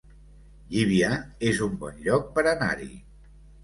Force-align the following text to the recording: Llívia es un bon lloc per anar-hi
Llívia 0.71 1.11
es 1.51 1.63
un 1.69 1.79
bon 1.85 2.03
lloc 2.09 2.29
per 2.37 2.49
anar-hi 2.57 2.95